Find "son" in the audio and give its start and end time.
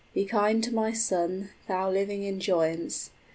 0.93-1.51